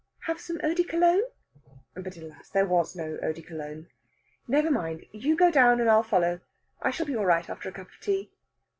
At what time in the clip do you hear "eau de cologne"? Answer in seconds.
0.63-1.21, 3.21-3.85